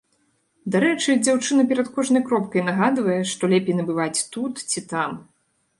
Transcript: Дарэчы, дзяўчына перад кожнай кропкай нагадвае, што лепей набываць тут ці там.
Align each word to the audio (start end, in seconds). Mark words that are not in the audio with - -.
Дарэчы, 0.75 1.15
дзяўчына 1.27 1.61
перад 1.73 1.91
кожнай 1.97 2.25
кропкай 2.31 2.65
нагадвае, 2.71 3.19
што 3.35 3.43
лепей 3.53 3.75
набываць 3.83 4.25
тут 4.37 4.53
ці 4.71 4.79
там. 4.95 5.11